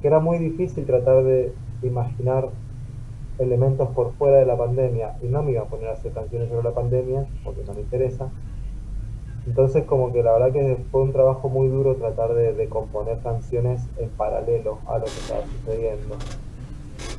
que 0.00 0.08
era 0.08 0.18
muy 0.18 0.38
difícil 0.38 0.86
tratar 0.86 1.22
de 1.24 1.52
imaginar 1.82 2.48
elementos 3.38 3.88
por 3.90 4.12
fuera 4.14 4.38
de 4.38 4.46
la 4.46 4.56
pandemia. 4.56 5.16
Y 5.22 5.26
no 5.26 5.42
me 5.42 5.52
iba 5.52 5.62
a 5.62 5.66
poner 5.66 5.88
a 5.88 5.92
hacer 5.92 6.12
canciones 6.12 6.48
sobre 6.48 6.64
la 6.64 6.74
pandemia, 6.74 7.26
porque 7.44 7.62
no 7.66 7.74
me 7.74 7.80
interesa. 7.80 8.30
Entonces 9.46 9.84
como 9.84 10.12
que 10.12 10.22
la 10.22 10.32
verdad 10.32 10.52
que 10.52 10.78
fue 10.90 11.02
un 11.02 11.12
trabajo 11.12 11.48
muy 11.48 11.68
duro 11.68 11.96
tratar 11.96 12.32
de, 12.34 12.54
de 12.54 12.68
componer 12.68 13.18
canciones 13.18 13.82
en 13.98 14.08
paralelo 14.10 14.78
a 14.86 14.98
lo 14.98 15.04
que 15.04 15.10
estaba 15.10 15.42
sucediendo. 15.46 16.16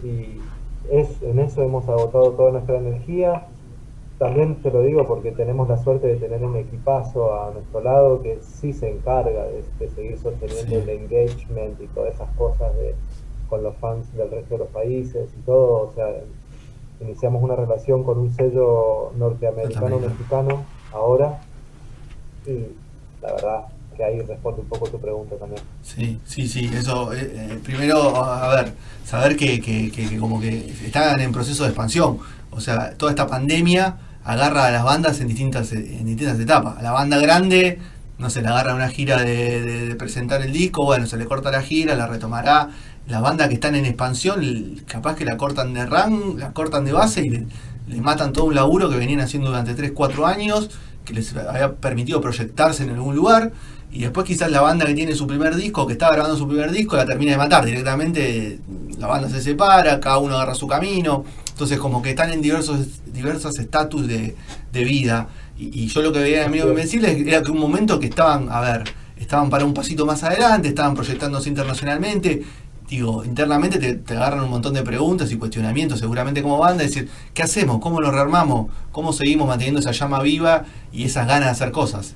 Y 0.03 0.39
es, 0.91 1.21
en 1.21 1.39
eso 1.39 1.61
hemos 1.61 1.87
agotado 1.87 2.31
toda 2.31 2.51
nuestra 2.51 2.77
energía. 2.77 3.45
También 4.17 4.55
te 4.61 4.71
lo 4.71 4.81
digo 4.81 5.05
porque 5.05 5.31
tenemos 5.31 5.67
la 5.67 5.77
suerte 5.77 6.07
de 6.07 6.15
tener 6.15 6.43
un 6.43 6.55
equipazo 6.55 7.33
a 7.39 7.51
nuestro 7.51 7.81
lado 7.81 8.21
que 8.21 8.39
sí 8.41 8.71
se 8.73 8.89
encarga 8.89 9.43
de, 9.45 9.63
de 9.79 9.89
seguir 9.89 10.17
sosteniendo 10.17 10.69
Sí. 10.69 10.75
el 10.75 10.89
engagement 10.89 11.79
y 11.81 11.87
todas 11.87 12.15
esas 12.15 12.29
cosas 12.37 12.73
de, 12.77 12.95
con 13.49 13.61
los 13.61 13.75
fans 13.75 14.11
del 14.15 14.31
resto 14.31 14.55
de 14.55 14.59
los 14.59 14.69
países 14.69 15.29
y 15.37 15.41
todo. 15.41 15.89
O 15.89 15.91
sea, 15.93 16.07
iniciamos 17.01 17.43
una 17.43 17.55
relación 17.55 18.03
con 18.03 18.17
un 18.17 18.31
sello 18.31 19.11
norteamericano 19.17 19.89
Norteamericano. 19.99 19.99
mexicano 19.99 20.65
ahora 20.93 21.41
y 22.47 22.75
la 23.21 23.33
verdad 23.33 23.65
que 23.95 24.03
ahí 24.03 24.21
responde 24.21 24.61
un 24.61 24.67
poco 24.67 24.89
tu 24.89 24.99
pregunta 24.99 25.35
también. 25.37 25.61
Sí, 25.81 26.19
sí, 26.25 26.47
sí, 26.47 26.69
eso, 26.73 27.13
eh, 27.13 27.31
eh, 27.33 27.59
primero, 27.63 28.15
a 28.23 28.55
ver, 28.55 28.73
saber 29.05 29.35
que, 29.37 29.61
que, 29.61 29.91
que- 29.91 30.17
como 30.17 30.39
que 30.41 30.69
están 30.85 31.19
en 31.21 31.31
proceso 31.31 31.63
de 31.63 31.69
expansión, 31.69 32.17
o 32.51 32.59
sea, 32.59 32.95
toda 32.97 33.11
esta 33.11 33.27
pandemia 33.27 33.97
agarra 34.23 34.65
a 34.65 34.71
las 34.71 34.83
bandas 34.83 35.19
en 35.21 35.27
distintas, 35.27 35.71
en 35.73 36.05
distintas 36.05 36.39
etapas, 36.39 36.81
la 36.81 36.91
banda 36.91 37.17
grande, 37.19 37.79
no 38.17 38.29
sé, 38.29 38.41
la 38.41 38.49
agarra 38.51 38.73
una 38.75 38.89
gira 38.89 39.21
de, 39.23 39.95
presentar 39.99 40.41
el 40.41 40.51
disco, 40.51 40.83
bueno, 40.85 41.05
se 41.05 41.17
le 41.17 41.25
corta 41.25 41.51
la 41.51 41.61
gira, 41.61 41.95
la 41.95 42.07
retomará, 42.07 42.69
las 43.07 43.21
bandas 43.21 43.47
que 43.49 43.53
están 43.55 43.75
en 43.75 43.85
expansión, 43.85 44.81
capaz 44.87 45.15
que 45.15 45.25
la 45.25 45.37
cortan 45.37 45.73
de 45.73 45.85
rang, 45.85 46.37
la 46.37 46.51
cortan 46.53 46.85
de 46.85 46.93
base 46.93 47.21
y 47.21 47.29
le, 47.29 47.45
le 47.87 48.01
matan 48.01 48.33
todo 48.33 48.45
un 48.45 48.55
laburo 48.55 48.89
que 48.89 48.97
venían 48.97 49.19
haciendo 49.19 49.49
durante 49.49 49.75
3, 49.75 49.91
4 49.93 50.25
años, 50.25 50.71
que 51.05 51.13
les 51.13 51.35
había 51.35 51.73
permitido 51.73 52.19
proyectarse 52.19 52.83
en 52.83 52.89
algún 52.89 53.15
lugar, 53.15 53.53
y 53.91 54.01
después 54.01 54.25
quizás 54.25 54.51
la 54.51 54.59
banda 54.59 54.85
que 54.85 54.93
tiene 54.93 55.15
su 55.15 55.25
primer 55.25 55.55
disco, 55.55 55.87
que 55.87 55.93
está 55.93 56.11
grabando 56.11 56.35
su 56.37 56.47
primer 56.47 56.71
disco, 56.71 56.97
la 56.97 57.05
termina 57.05 57.31
de 57.31 57.37
matar 57.37 57.63
directamente, 57.63 58.59
la 58.99 59.07
banda 59.07 59.29
se 59.29 59.41
separa, 59.41 60.01
cada 60.01 60.17
uno 60.17 60.35
agarra 60.35 60.53
su 60.53 60.67
camino, 60.67 61.23
entonces 61.47 61.79
como 61.79 62.01
que 62.01 62.09
están 62.09 62.33
en 62.33 62.41
diversos 62.41 62.87
diversos 63.05 63.57
estatus 63.57 64.07
de, 64.07 64.35
de 64.73 64.83
vida. 64.83 65.29
Y, 65.57 65.87
yo 65.87 66.01
lo 66.01 66.11
que 66.11 66.19
veía 66.19 66.41
en 66.41 66.47
Amigo 66.47 66.67
Invencible 66.67 67.23
era 67.25 67.41
que 67.41 67.51
un 67.51 67.59
momento 67.59 67.97
que 67.97 68.07
estaban, 68.07 68.49
a 68.51 68.59
ver, 68.59 68.83
estaban 69.17 69.49
para 69.49 69.63
un 69.63 69.73
pasito 69.73 70.05
más 70.05 70.23
adelante, 70.23 70.67
estaban 70.67 70.93
proyectándose 70.93 71.47
internacionalmente, 71.47 72.43
digo, 72.89 73.23
internamente 73.25 73.79
te, 73.79 73.95
te 73.95 74.13
agarran 74.15 74.43
un 74.43 74.49
montón 74.51 74.73
de 74.73 74.83
preguntas 74.83 75.31
y 75.31 75.37
cuestionamientos 75.37 75.99
seguramente 75.99 76.41
como 76.41 76.57
banda, 76.57 76.83
decir, 76.83 77.09
¿qué 77.33 77.43
hacemos? 77.43 77.79
¿Cómo 77.79 78.01
lo 78.01 78.11
rearmamos? 78.11 78.67
¿Cómo 78.91 79.13
seguimos 79.13 79.47
manteniendo 79.47 79.79
esa 79.79 79.91
llama 79.91 80.21
viva 80.21 80.65
y 80.91 81.05
esas 81.05 81.27
ganas 81.27 81.45
de 81.45 81.51
hacer 81.51 81.71
cosas? 81.71 82.15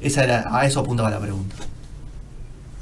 Esa 0.00 0.24
era, 0.24 0.56
a 0.56 0.66
eso 0.66 0.80
apuntaba 0.80 1.10
la 1.10 1.20
pregunta. 1.20 1.54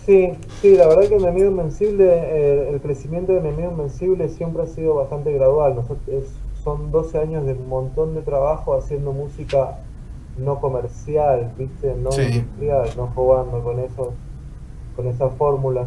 Sí, 0.07 0.33
sí, 0.61 0.77
la 0.77 0.87
verdad 0.89 1.09
que 1.09 1.17
Enemigo 1.17 1.51
Invencible, 1.51 2.07
eh, 2.09 2.71
el 2.73 2.81
crecimiento 2.81 3.33
de 3.33 3.41
Enemigo 3.41 3.71
Invencible 3.71 4.29
siempre 4.29 4.63
ha 4.63 4.67
sido 4.67 4.95
bastante 4.95 5.33
gradual. 5.33 5.75
Nosotros, 5.77 6.01
es- 6.09 6.33
son 6.65 6.91
12 6.91 7.19
años 7.19 7.47
de 7.47 7.53
un 7.55 7.69
montón 7.69 8.15
de 8.15 8.23
trabajo 8.23 8.75
haciendo 8.77 9.13
música 9.13 9.79
no 10.37 10.61
comercial, 10.61 11.53
¿viste? 11.59 11.95
No 12.03 12.11
Sí. 12.13 12.23
industrial, 12.23 12.91
no 12.97 13.07
jugando 13.15 13.63
con 13.63 13.79
eso, 13.81 14.13
con 14.97 15.07
esa 15.07 15.29
fórmula. 15.31 15.87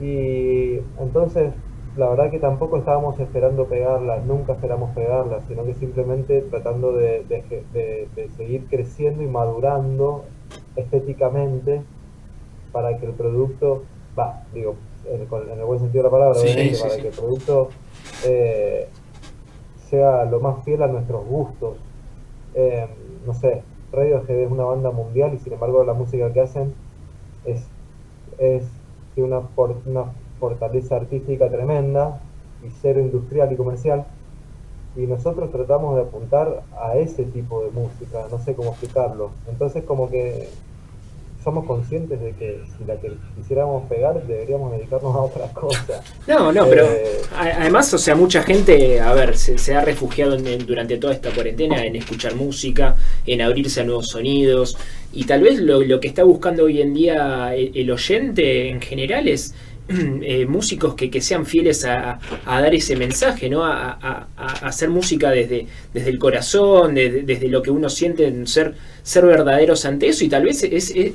Y 0.00 0.78
entonces, 1.00 1.52
la 1.96 2.08
verdad 2.10 2.30
que 2.30 2.38
tampoco 2.38 2.76
estábamos 2.76 3.18
esperando 3.18 3.66
pegarla, 3.66 4.18
nunca 4.18 4.52
esperamos 4.52 4.90
pegarla, 4.94 5.40
sino 5.48 5.64
que 5.64 5.74
simplemente 5.74 6.42
tratando 6.42 6.92
de, 6.92 7.24
de- 7.24 7.64
de- 7.72 8.08
de 8.14 8.28
seguir 8.36 8.66
creciendo 8.68 9.22
y 9.22 9.26
madurando 9.26 10.24
estéticamente 10.76 11.82
para 12.72 12.96
que 12.98 13.06
el 13.06 13.12
producto, 13.12 13.82
va, 14.18 14.42
digo, 14.54 14.76
en, 15.10 15.22
el 15.58 15.64
buen 15.64 15.80
sentido 15.80 16.04
de 16.04 16.08
la 16.08 16.10
palabra, 16.10 16.34
Sí, 16.38 16.46
obviamente, 16.46 16.74
sí, 16.76 16.82
para 16.82 16.94
sí. 16.94 17.02
que 17.02 17.08
el 17.08 17.14
producto 17.14 17.68
eh, 18.26 18.88
sea 19.88 20.24
lo 20.26 20.38
más 20.40 20.64
fiel 20.64 20.82
a 20.82 20.86
nuestros 20.86 21.24
gustos. 21.26 21.76
Eh, 22.54 22.86
no 23.26 23.34
sé, 23.34 23.62
Radiohead 23.92 24.30
es 24.38 24.50
una 24.50 24.64
banda 24.64 24.90
mundial 24.90 25.32
y 25.34 25.38
sin 25.38 25.54
embargo 25.54 25.82
la 25.84 25.94
música 25.94 26.32
que 26.32 26.40
hacen 26.40 26.74
es, 27.44 27.66
es 28.38 28.64
una, 29.22 29.40
for- 29.40 29.76
una 29.86 30.04
fortaleza 30.40 30.96
artística 30.96 31.48
tremenda 31.48 32.20
y 32.66 32.70
cero 32.82 33.00
industrial 33.00 33.52
y 33.52 33.56
comercial. 33.56 34.04
Y 34.96 35.02
nosotros 35.06 35.50
tratamos 35.52 35.96
de 35.96 36.02
apuntar 36.02 36.62
a 36.80 36.96
ese 36.96 37.24
tipo 37.24 37.62
de 37.62 37.70
música, 37.70 38.26
no 38.30 38.38
sé 38.38 38.54
cómo 38.54 38.70
explicarlo. 38.70 39.30
Entonces 39.48 39.84
como 39.84 40.10
que 40.10 40.48
somos 41.44 41.66
conscientes 41.66 42.20
de 42.20 42.32
que 42.32 42.60
si 42.76 42.84
la 42.84 42.96
que 42.96 43.12
quisiéramos 43.36 43.84
pegar 43.84 44.20
deberíamos 44.26 44.72
dedicarnos 44.72 45.14
a 45.14 45.20
otra 45.20 45.46
cosa. 45.52 46.02
No, 46.26 46.50
no, 46.52 46.66
pero 46.66 46.84
Eh, 46.86 47.20
además, 47.36 47.94
o 47.94 47.98
sea, 47.98 48.16
mucha 48.16 48.42
gente, 48.42 49.00
a 49.00 49.14
ver, 49.14 49.36
se, 49.36 49.56
se 49.56 49.74
ha 49.74 49.82
refugiado 49.82 50.34
en- 50.34 50.46
en- 50.48 50.66
durante 50.66 50.98
toda 50.98 51.12
esta 51.14 51.30
cuarentena 51.32 51.84
en 51.84 51.94
escuchar 51.94 52.34
música, 52.34 52.96
en 53.28 53.42
abrirse 53.42 53.80
a 53.80 53.84
nuevos 53.84 54.08
sonidos. 54.08 54.76
Y 55.12 55.24
tal 55.24 55.42
vez 55.42 55.58
lo, 55.60 56.00
que 56.00 56.08
está 56.08 56.24
buscando 56.24 56.64
hoy 56.64 56.80
en 56.80 56.94
día 56.94 57.54
el 57.54 57.90
oyente 57.90 58.68
en 58.68 58.80
general 58.80 59.28
es 59.28 59.54
eh, 60.22 60.46
músicos 60.46 60.94
que, 60.94 61.10
que, 61.10 61.20
sean 61.20 61.46
fieles 61.46 61.84
a, 61.84 62.18
a, 62.44 62.60
dar 62.60 62.74
ese 62.74 62.96
mensaje, 62.96 63.48
¿no? 63.48 63.64
A, 63.64 64.26
a, 64.36 64.66
hacer 64.66 64.90
música 64.90 65.30
desde, 65.30 65.66
desde 65.94 66.10
el 66.10 66.18
corazón, 66.18 66.94
desde, 66.94 67.48
lo 67.48 67.62
que 67.62 67.70
uno 67.70 67.88
siente, 67.88 68.26
en 68.26 68.46
ser, 68.46 68.74
ser 69.02 69.24
verdaderos 69.24 69.84
ante 69.84 70.08
eso, 70.08 70.24
y 70.24 70.28
tal 70.28 70.44
vez 70.44 70.62
es, 70.62 70.90
es 70.90 71.12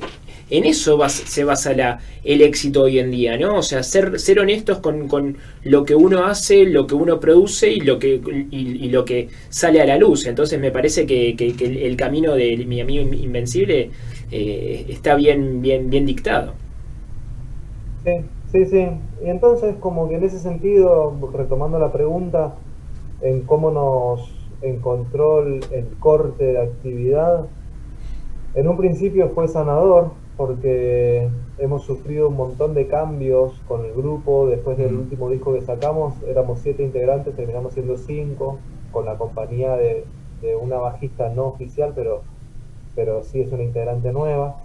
en 0.50 0.64
eso 0.64 0.98
se 1.08 1.44
basa 1.44 1.72
la, 1.72 2.00
el 2.22 2.42
éxito 2.42 2.82
hoy 2.82 2.98
en 2.98 3.10
día, 3.10 3.36
¿no? 3.38 3.58
O 3.58 3.62
sea, 3.62 3.82
ser, 3.82 4.18
ser 4.20 4.38
honestos 4.40 4.78
con, 4.78 5.08
con 5.08 5.36
lo 5.62 5.84
que 5.84 5.94
uno 5.94 6.26
hace, 6.26 6.64
lo 6.64 6.86
que 6.86 6.94
uno 6.94 7.18
produce 7.18 7.70
y 7.70 7.80
lo 7.80 7.98
que, 7.98 8.20
y, 8.50 8.84
y 8.84 8.88
lo 8.90 9.04
que 9.04 9.28
sale 9.48 9.80
a 9.80 9.86
la 9.86 9.96
luz. 9.96 10.26
Entonces 10.26 10.60
me 10.60 10.70
parece 10.70 11.06
que, 11.06 11.34
que, 11.36 11.54
el, 11.86 11.96
camino 11.96 12.34
de 12.34 12.56
mi 12.58 12.80
amigo 12.80 13.02
Invencible 13.14 13.90
eh, 14.30 14.86
está 14.88 15.14
bien, 15.14 15.62
bien, 15.62 15.88
bien 15.88 16.04
dictado. 16.04 16.54
Sí. 18.04 18.12
Sí, 18.54 18.66
sí. 18.66 18.86
Y 19.24 19.30
entonces, 19.30 19.74
como 19.80 20.08
que 20.08 20.14
en 20.14 20.22
ese 20.22 20.38
sentido, 20.38 21.12
retomando 21.32 21.80
la 21.80 21.90
pregunta, 21.90 22.54
en 23.20 23.40
cómo 23.40 23.72
nos 23.72 24.32
encontró 24.62 25.44
el, 25.44 25.88
corte 25.98 26.44
de 26.44 26.62
actividad, 26.62 27.46
en 28.54 28.68
un 28.68 28.76
principio 28.76 29.30
fue 29.30 29.48
sanador, 29.48 30.12
porque 30.36 31.28
hemos 31.58 31.82
sufrido 31.82 32.28
un 32.28 32.36
montón 32.36 32.74
de 32.74 32.86
cambios 32.86 33.60
con 33.66 33.84
el 33.86 33.92
grupo. 33.92 34.46
Después 34.46 34.78
del 34.78 34.94
último 34.94 35.30
disco 35.30 35.52
que 35.52 35.62
sacamos, 35.62 36.14
éramos 36.22 36.60
siete 36.60 36.84
integrantes, 36.84 37.34
terminamos 37.34 37.72
siendo 37.72 37.96
cinco, 37.96 38.58
con 38.92 39.04
la 39.04 39.18
compañía 39.18 39.74
de, 39.74 40.04
de 40.42 40.54
una 40.54 40.76
bajista 40.76 41.28
no 41.28 41.46
oficial, 41.46 41.90
pero, 41.92 42.22
pero 42.94 43.24
sí 43.24 43.40
es 43.40 43.50
una 43.50 43.64
integrante 43.64 44.12
nueva, 44.12 44.58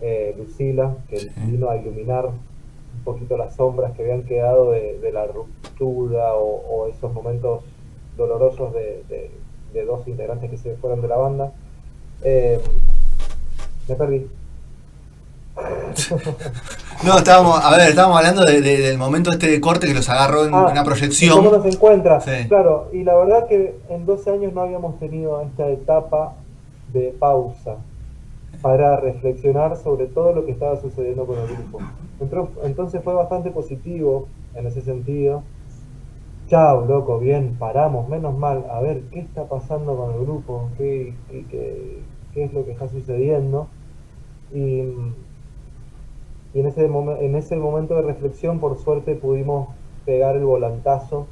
eh, 0.00 0.32
Lucila, 0.38 0.94
que 1.08 1.18
sí. 1.18 1.30
vino 1.44 1.68
a 1.68 1.76
iluminar 1.76 2.30
poquito 3.02 3.36
las 3.36 3.54
sombras 3.56 3.92
que 3.92 4.02
habían 4.02 4.22
quedado 4.22 4.70
de, 4.72 4.98
de 4.98 5.12
la 5.12 5.26
ruptura 5.26 6.34
o, 6.34 6.62
o, 6.68 6.88
esos 6.88 7.12
momentos 7.12 7.62
dolorosos 8.16 8.72
de, 8.74 9.04
de, 9.08 9.30
de, 9.72 9.84
dos 9.84 10.06
integrantes 10.06 10.50
que 10.50 10.56
se 10.56 10.76
fueron 10.76 11.02
de 11.02 11.08
la 11.08 11.16
banda. 11.16 11.52
Eh, 12.22 12.60
me 13.88 13.94
perdí. 13.94 14.26
No, 17.04 17.18
estábamos, 17.18 17.58
a 17.60 17.76
ver, 17.76 17.88
estábamos 17.88 18.16
hablando 18.18 18.44
de, 18.44 18.60
de, 18.60 18.78
del 18.78 18.96
momento 18.96 19.32
este 19.32 19.48
de 19.48 19.60
corte 19.60 19.88
que 19.88 19.94
los 19.94 20.08
agarró 20.08 20.44
en 20.44 20.54
ah, 20.54 20.68
una 20.70 20.84
proyección. 20.84 21.36
¿Cómo 21.36 21.50
nos 21.50 21.66
encuentra? 21.66 22.20
Sí. 22.20 22.46
Claro, 22.46 22.90
y 22.92 23.02
la 23.02 23.16
verdad 23.16 23.48
que 23.48 23.74
en 23.88 24.06
12 24.06 24.30
años 24.30 24.52
no 24.52 24.60
habíamos 24.60 25.00
tenido 25.00 25.40
esta 25.40 25.68
etapa 25.68 26.34
de 26.92 27.12
pausa 27.18 27.78
para 28.60 28.96
reflexionar 29.00 29.76
sobre 29.76 30.06
todo 30.06 30.32
lo 30.32 30.46
que 30.46 30.52
estaba 30.52 30.80
sucediendo 30.80 31.26
con 31.26 31.38
el 31.40 31.48
grupo. 31.48 31.80
Entonces 32.62 33.02
fue 33.02 33.14
bastante 33.14 33.50
positivo 33.50 34.28
en 34.54 34.66
ese 34.66 34.80
sentido. 34.82 35.42
Chao, 36.48 36.84
loco, 36.84 37.18
bien, 37.18 37.56
paramos, 37.58 38.08
menos 38.08 38.36
mal, 38.36 38.66
a 38.70 38.80
ver 38.80 39.02
qué 39.10 39.20
está 39.20 39.44
pasando 39.48 39.96
con 39.96 40.14
el 40.14 40.20
grupo, 40.20 40.68
qué, 40.76 41.14
qué, 41.30 41.46
qué, 41.46 41.98
qué 42.34 42.44
es 42.44 42.52
lo 42.52 42.64
que 42.64 42.72
está 42.72 42.88
sucediendo. 42.88 43.68
Y, 44.52 44.82
y 46.54 46.60
en, 46.60 46.66
ese 46.66 46.84
en 46.84 47.34
ese 47.36 47.56
momento 47.56 47.94
de 47.94 48.02
reflexión, 48.02 48.58
por 48.60 48.76
suerte, 48.78 49.14
pudimos 49.14 49.68
pegar 50.04 50.36
el 50.36 50.44
volantazo 50.44 51.26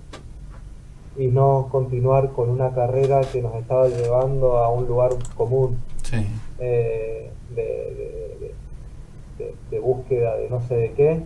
y 1.17 1.27
no 1.27 1.69
continuar 1.71 2.31
con 2.31 2.49
una 2.49 2.73
carrera 2.73 3.21
que 3.21 3.43
nos 3.43 3.55
estaba 3.57 3.89
llevando 3.89 4.59
a 4.59 4.71
un 4.71 4.87
lugar 4.87 5.11
común. 5.37 5.79
Sí. 6.03 6.27
Eh, 6.59 7.31
de, 7.55 7.63
de, 7.63 8.37
de, 8.41 8.55
de, 9.71 9.79
búsqueda 9.79 10.37
de 10.37 10.49
no 10.49 10.61
sé 10.63 10.77
de 10.77 10.93
qué. 10.93 11.23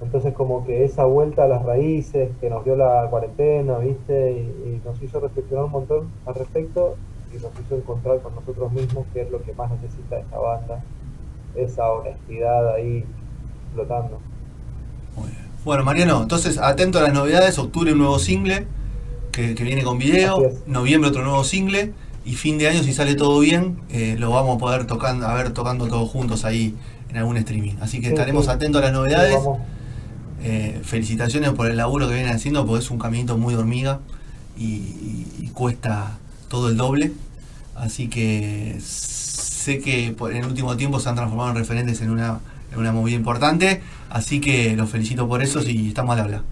Entonces 0.00 0.32
como 0.32 0.64
que 0.64 0.84
esa 0.84 1.04
vuelta 1.04 1.44
a 1.44 1.48
las 1.48 1.64
raíces 1.64 2.30
que 2.40 2.48
nos 2.48 2.64
dio 2.64 2.76
la 2.76 3.06
cuarentena, 3.10 3.78
¿viste? 3.78 4.32
Y, 4.32 4.36
y, 4.36 4.82
nos 4.84 5.02
hizo 5.02 5.18
reflexionar 5.18 5.64
un 5.64 5.72
montón 5.72 6.10
al 6.24 6.34
respecto 6.34 6.96
y 7.32 7.42
nos 7.42 7.50
hizo 7.60 7.76
encontrar 7.76 8.20
con 8.20 8.34
nosotros 8.34 8.72
mismos 8.72 9.06
qué 9.12 9.22
es 9.22 9.30
lo 9.30 9.42
que 9.42 9.52
más 9.54 9.70
necesita 9.72 10.18
esta 10.18 10.38
banda, 10.38 10.82
esa 11.56 11.90
honestidad 11.90 12.74
ahí 12.74 13.04
flotando. 13.74 14.18
Muy 15.16 15.30
bien. 15.30 15.48
Bueno, 15.64 15.84
Mariano, 15.84 16.22
entonces 16.22 16.58
atento 16.58 16.98
a 16.98 17.02
las 17.02 17.12
novedades, 17.12 17.58
octubre 17.58 17.92
un 17.92 17.98
nuevo 17.98 18.18
single 18.18 18.66
que, 19.32 19.54
que 19.56 19.64
viene 19.64 19.82
con 19.82 19.98
video, 19.98 20.40
noviembre 20.66 21.10
otro 21.10 21.24
nuevo 21.24 21.42
single 21.42 21.92
y 22.28 22.34
fin 22.34 22.58
de 22.58 22.68
año, 22.68 22.82
si 22.82 22.92
sale 22.92 23.14
todo 23.14 23.40
bien, 23.40 23.80
eh, 23.88 24.14
lo 24.18 24.30
vamos 24.30 24.56
a 24.56 24.58
poder 24.58 24.86
tocando, 24.86 25.26
a 25.26 25.32
ver 25.32 25.54
tocando 25.54 25.88
todos 25.88 26.10
juntos 26.10 26.44
ahí 26.44 26.74
en 27.10 27.16
algún 27.16 27.36
streaming. 27.36 27.74
Así 27.80 28.00
que 28.00 28.08
estaremos 28.08 28.44
sí. 28.46 28.50
atentos 28.50 28.80
a 28.82 28.86
las 28.86 28.92
novedades. 28.92 29.38
Eh, 30.40 30.80
felicitaciones 30.84 31.50
por 31.50 31.66
el 31.66 31.76
laburo 31.76 32.06
que 32.08 32.14
vienen 32.14 32.32
haciendo, 32.32 32.64
porque 32.64 32.84
es 32.84 32.90
un 32.92 32.98
caminito 32.98 33.36
muy 33.36 33.54
hormiga 33.54 33.98
y, 34.56 34.64
y, 34.64 35.26
y, 35.40 35.48
cuesta 35.48 36.16
todo 36.48 36.68
el 36.68 36.76
doble. 36.76 37.12
Así 37.74 38.08
que 38.08 38.76
sé 38.80 39.80
que 39.80 40.06
en 40.06 40.36
el 40.36 40.46
último 40.46 40.76
tiempo 40.76 41.00
se 41.00 41.08
han 41.08 41.16
transformado 41.16 41.50
en 41.50 41.56
referentes 41.56 42.00
en 42.00 42.10
una, 42.10 42.38
en 42.72 42.78
una 42.78 42.92
movida 42.92 43.16
importante. 43.16 43.82
Así 44.10 44.40
que 44.40 44.76
los 44.76 44.88
felicito 44.88 45.28
por 45.28 45.42
eso 45.42 45.60
y 45.60 45.88
estamos 45.88 46.14
al 46.14 46.20
habla. 46.20 46.42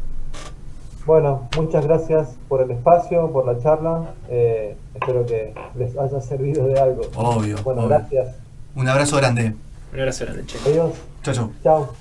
Bueno, 1.06 1.48
muchas 1.56 1.86
gracias 1.86 2.34
por 2.48 2.62
el 2.62 2.70
espacio, 2.72 3.30
por 3.30 3.46
la 3.46 3.62
charla. 3.62 4.10
Eh, 4.28 4.76
espero 4.94 5.24
que 5.24 5.54
les 5.76 5.96
haya 5.96 6.20
servido 6.20 6.66
de 6.66 6.80
algo. 6.80 7.02
Obvio. 7.14 7.62
Bueno, 7.62 7.82
obvio. 7.82 7.88
gracias. 7.90 8.34
Un 8.74 8.88
abrazo 8.88 9.16
grande. 9.16 9.54
Un 9.96 10.02
abrazo 10.02 10.24
grande, 10.24 10.44
che. 10.44 10.58
Adiós. 10.68 10.92
Chao, 11.22 11.32
chao. 11.32 11.52
Chao. 11.62 11.96